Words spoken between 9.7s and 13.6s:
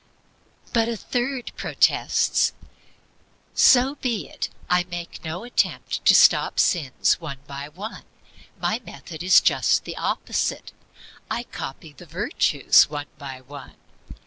the opposite. I COPY THE VIRTUES one by